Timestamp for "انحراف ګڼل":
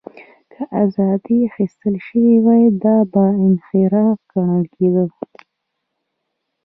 3.47-4.63